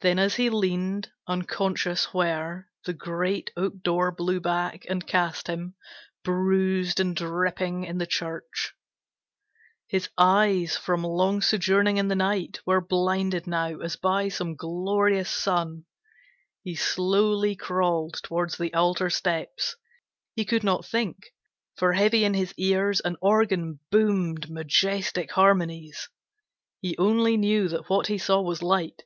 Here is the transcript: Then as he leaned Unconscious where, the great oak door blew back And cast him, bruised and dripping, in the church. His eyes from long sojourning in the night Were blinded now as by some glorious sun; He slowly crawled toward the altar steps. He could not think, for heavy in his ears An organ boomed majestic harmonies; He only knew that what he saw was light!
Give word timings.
Then 0.00 0.18
as 0.18 0.34
he 0.34 0.50
leaned 0.50 1.10
Unconscious 1.26 2.12
where, 2.12 2.68
the 2.84 2.92
great 2.92 3.50
oak 3.56 3.80
door 3.82 4.10
blew 4.12 4.38
back 4.38 4.84
And 4.86 5.06
cast 5.06 5.46
him, 5.46 5.76
bruised 6.22 7.00
and 7.00 7.16
dripping, 7.16 7.84
in 7.84 7.96
the 7.96 8.06
church. 8.06 8.74
His 9.88 10.10
eyes 10.18 10.76
from 10.76 11.04
long 11.04 11.40
sojourning 11.40 11.96
in 11.96 12.08
the 12.08 12.14
night 12.16 12.60
Were 12.66 12.82
blinded 12.82 13.46
now 13.46 13.78
as 13.80 13.96
by 13.96 14.28
some 14.28 14.56
glorious 14.56 15.30
sun; 15.30 15.86
He 16.62 16.74
slowly 16.74 17.56
crawled 17.56 18.20
toward 18.22 18.50
the 18.52 18.74
altar 18.74 19.08
steps. 19.08 19.74
He 20.36 20.44
could 20.44 20.62
not 20.64 20.84
think, 20.84 21.32
for 21.76 21.94
heavy 21.94 22.26
in 22.26 22.34
his 22.34 22.52
ears 22.58 23.00
An 23.00 23.16
organ 23.22 23.80
boomed 23.90 24.50
majestic 24.50 25.30
harmonies; 25.32 26.10
He 26.82 26.94
only 26.98 27.38
knew 27.38 27.70
that 27.70 27.88
what 27.88 28.08
he 28.08 28.18
saw 28.18 28.42
was 28.42 28.62
light! 28.62 29.04